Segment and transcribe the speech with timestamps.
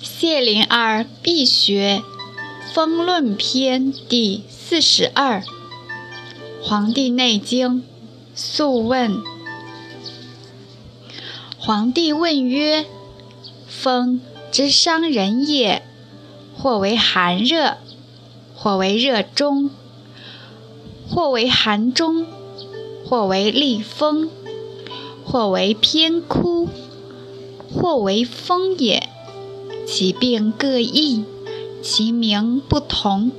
[0.00, 2.02] 谢灵儿必学
[2.72, 5.40] 《风论篇》第四十二，
[6.62, 7.80] 《黄帝内经·
[8.34, 9.16] 素问》。
[11.58, 12.86] 皇帝问曰
[13.66, 14.20] ：“风
[14.52, 15.82] 之伤人也，
[16.56, 17.78] 或为寒热，
[18.54, 19.70] 或为热中，
[21.08, 22.24] 或为寒中，
[23.04, 24.30] 或为厉风，
[25.24, 26.68] 或为偏枯，
[27.76, 29.08] 或为风也。”
[29.86, 31.24] 其病各异，
[31.80, 33.30] 其名不同。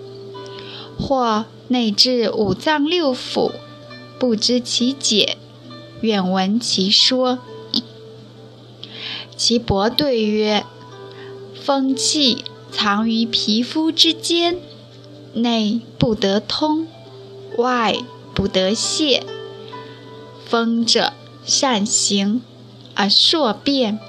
[0.98, 3.52] 或内治五脏六腑，
[4.18, 5.38] 不知其解，
[6.00, 7.40] 愿闻其说。
[9.36, 10.66] 其伯对曰：
[11.62, 14.58] 风气藏于皮肤之间，
[15.34, 16.88] 内不得通，
[17.58, 17.98] 外
[18.34, 19.24] 不得泄。
[20.46, 21.12] 风者
[21.46, 22.42] 善行
[22.96, 24.00] 而硕变，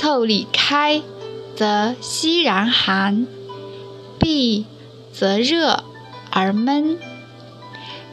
[0.00, 1.02] 腠理开。
[1.56, 3.26] 则息然寒，
[4.18, 4.64] 闭
[5.12, 5.84] 则热
[6.30, 6.98] 而闷。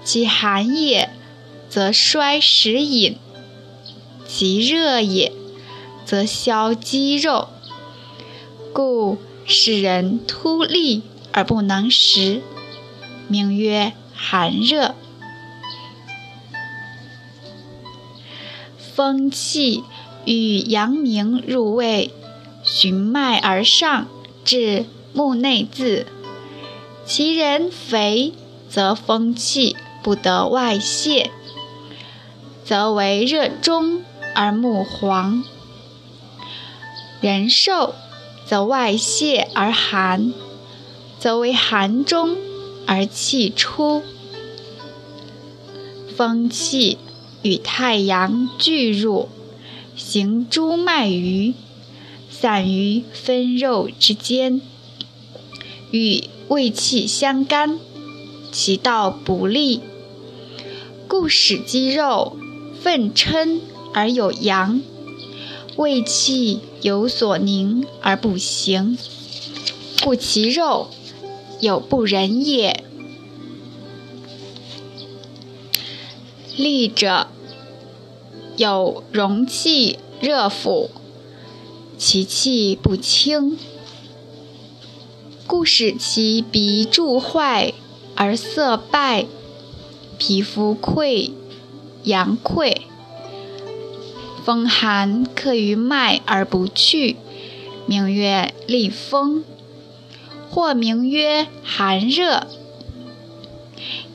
[0.04, 1.10] 其寒也，
[1.70, 3.16] 则衰食饮；
[4.28, 5.32] 其热也，
[6.04, 7.48] 则消肌肉。
[8.74, 12.42] 故使人突立而不能食，
[13.30, 14.94] 名曰寒热。
[18.78, 19.86] 风气
[20.28, 22.12] 与阳明入胃。
[22.64, 24.08] 循脉而上，
[24.44, 26.06] 至目内眦。
[27.06, 28.34] 其人肥，
[28.68, 31.32] 则风气不得外泄，
[32.66, 34.04] 则为热中
[34.36, 35.44] 而目黄；
[37.22, 37.96] 人瘦，
[38.46, 40.34] 则外泄而寒，
[41.18, 42.36] 则为寒中
[42.86, 44.04] 而气出。
[46.14, 46.98] 风气
[47.44, 49.30] 与太阳俱入，
[49.98, 51.54] 行诸脉俞。
[52.30, 54.62] 散于分肉之间，
[55.90, 57.80] 与胃气相干，
[58.52, 59.82] 其道不利，
[61.08, 62.38] 故使肌肉
[62.80, 63.60] 奋撑
[63.92, 64.82] 而有阳，
[65.78, 68.96] 胃气有所凝而不行，
[70.04, 70.90] 故其肉
[71.60, 72.84] 有不仁也。
[76.56, 77.30] 利者
[78.58, 80.90] 有容气热腑。
[81.98, 83.58] 其气不清，
[85.48, 87.74] 故使其鼻柱坏
[88.16, 89.26] 而色败，
[90.20, 91.32] 皮肤溃
[92.04, 92.78] 阳溃。
[94.44, 97.18] 风寒克于脉而不去，
[97.88, 99.44] 名曰厉风，
[100.50, 102.48] 或名曰寒热。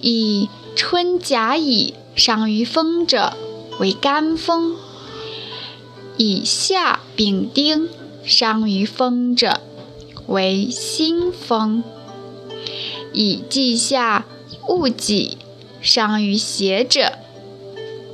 [0.01, 3.37] 以春甲乙伤于风者，
[3.83, 4.77] 为肝风。
[6.17, 7.89] 以夏丙丁
[8.25, 9.61] 伤于风者，
[10.29, 11.83] 为心风；
[13.13, 14.25] 以季夏
[14.69, 15.37] 戊己
[15.81, 17.19] 伤于邪者，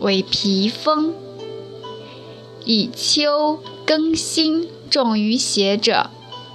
[0.00, 1.12] 为脾风；
[2.64, 6.08] 以秋庚辛重于邪者，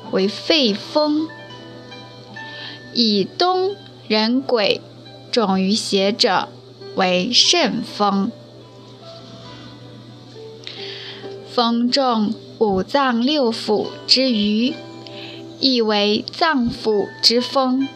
[0.09, 1.27] 为肺风；
[2.95, 3.75] 以冬
[4.07, 4.81] 壬癸
[5.31, 6.47] 重于邪者，
[6.95, 8.31] 为肾风。
[11.53, 14.73] 风重五脏六腑之余，
[15.59, 17.87] 亦为脏腑之风。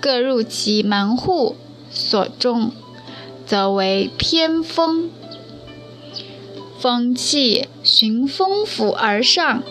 [0.00, 1.56] 各入其门户
[1.90, 2.70] 所中，
[3.44, 5.10] 则为偏风。
[6.78, 9.64] 风气循风府而上，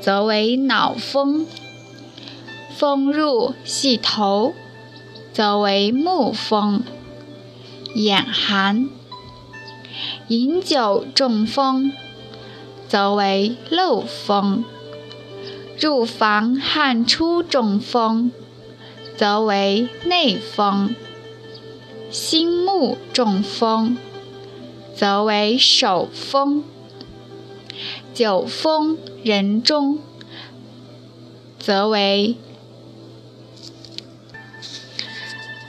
[0.00, 1.44] 则为脑风。
[2.76, 4.54] 风入系头，
[5.32, 6.84] 则为目风。
[7.96, 8.88] 眼寒，
[10.28, 11.90] 饮酒中风。
[12.88, 14.64] 则为漏风，
[15.80, 18.30] 入房汗出中风，
[19.16, 20.94] 则为内风；
[22.10, 23.96] 心目中风，
[24.94, 26.62] 则为手风；
[28.14, 29.98] 久风人中，
[31.58, 32.36] 则为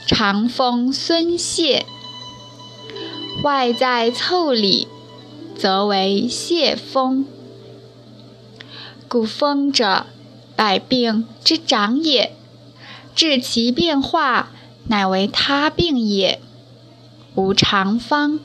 [0.06, 1.84] 长风孙泄。
[3.42, 4.88] 外在腠理。
[5.58, 7.26] 则为泄风，
[9.08, 10.06] 故风者，
[10.54, 12.32] 百病之长也。
[13.16, 14.50] 治其变化，
[14.86, 16.40] 乃为他病也。
[17.34, 18.38] 无常方，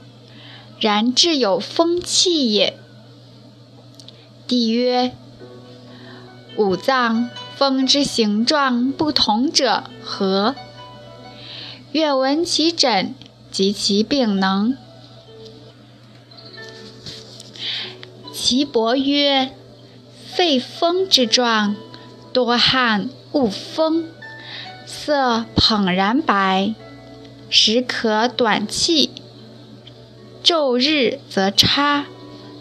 [0.80, 2.80] 然治有风气也。
[4.48, 5.15] 帝曰：
[6.56, 10.56] 五脏风之形状不同者何？
[11.92, 13.13] 愿闻其诊
[13.51, 14.75] 及其病能。
[18.45, 19.51] 岐伯曰
[20.35, 21.77] ：“肺风之状，
[22.33, 24.03] 多汗恶风，
[24.85, 26.75] 色捧然白，
[27.49, 29.11] 时可短气。
[30.43, 32.03] 昼日则差，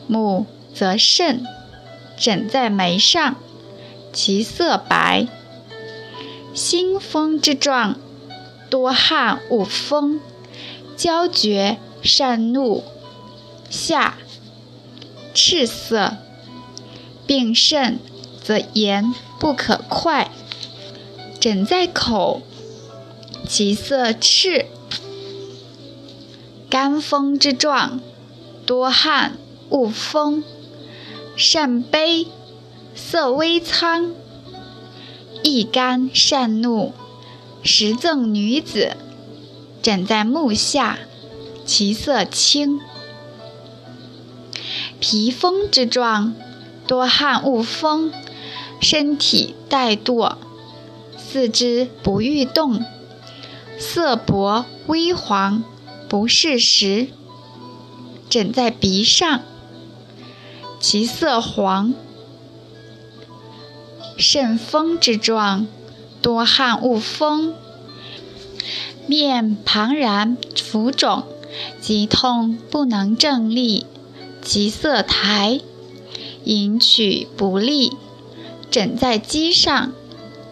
[0.06, 1.44] 暮则甚。
[2.16, 3.34] 枕在眉上，
[4.12, 5.26] 其色白。
[6.54, 7.96] 心风之状，
[8.70, 10.20] 多汗恶风，
[10.96, 12.84] 焦厥善怒，
[13.68, 14.18] 下
[15.34, 16.16] 赤色。
[17.26, 17.98] 病甚
[18.42, 20.30] 则言不可快。
[21.40, 22.42] 枕在口，
[23.48, 24.66] 其色赤。
[26.68, 28.00] 肝风之状，
[28.64, 29.36] 多汗
[29.70, 30.42] 恶风，
[31.36, 32.26] 善悲，
[32.94, 34.12] 色微苍。
[35.42, 36.92] 易肝善怒，
[37.62, 38.96] 时赠女子。
[39.82, 40.98] 枕在目下，
[41.66, 42.80] 其色青。
[45.02, 46.32] 脾风之状。
[46.86, 48.12] 多汗恶风，
[48.80, 50.36] 身体怠惰，
[51.16, 52.84] 四肢不欲动，
[53.78, 55.64] 色薄微黄，
[56.08, 57.08] 不适时。
[58.28, 59.40] 枕在鼻上，
[60.78, 61.94] 其色黄。
[64.16, 65.66] 肾风之状，
[66.20, 67.54] 多汗恶风，
[69.06, 71.24] 面庞然浮肿，
[71.80, 73.86] 急痛不能正立，
[74.42, 75.60] 其色苔。
[76.44, 77.92] 引取不利，
[78.68, 79.92] 枕在机上，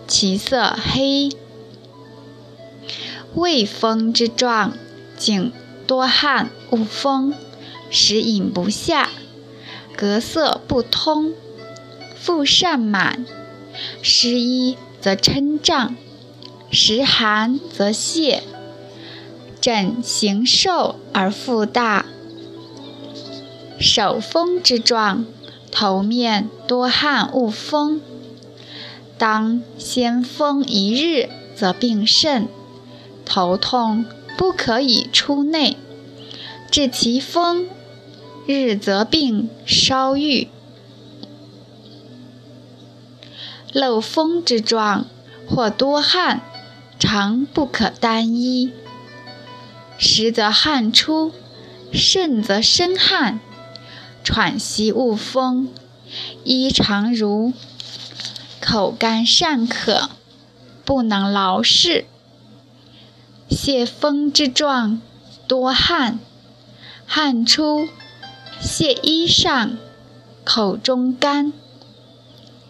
[0.06, 1.30] 其色黑。
[3.34, 4.74] 胃风之状，
[5.16, 5.52] 颈
[5.88, 7.34] 多汗恶风，
[7.90, 9.08] 时饮不下，
[9.98, 11.34] 膈色不通，
[12.14, 13.26] 腹善满，
[14.00, 15.96] 湿衣则撑胀，
[16.70, 18.44] 食寒则泄。
[19.60, 22.06] 枕形瘦而腹大。
[23.80, 25.24] 手风之状。
[25.72, 28.00] 头面多汗恶风，
[29.16, 32.48] 当先风一日，则病甚。
[33.24, 34.04] 头痛
[34.36, 35.76] 不可以出内，
[36.72, 37.68] 治其风
[38.46, 40.48] 日则病稍愈。
[43.72, 45.06] 漏风之状，
[45.48, 46.40] 或多汗，
[46.98, 48.72] 常不可单一。
[49.96, 51.30] 实则汗出，
[51.92, 53.38] 甚则生汗。
[54.22, 55.68] 喘息恶风，
[56.44, 57.52] 衣常如，
[58.60, 60.10] 口干善渴，
[60.84, 62.04] 不能劳事。
[63.48, 65.00] 泄风之状，
[65.48, 66.20] 多汗，
[67.06, 67.88] 汗出，
[68.60, 69.76] 泄衣上，
[70.44, 71.52] 口中干。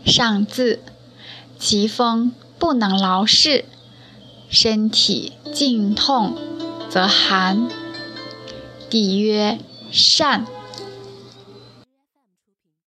[0.07, 0.81] 上字，
[1.59, 3.67] 其风不能劳事，
[4.49, 6.37] 身体尽痛
[6.89, 7.69] 则寒。
[8.89, 9.59] 帝曰
[9.93, 10.47] 善。